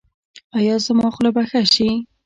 [0.57, 1.89] ایا زما خوله به ښه شي؟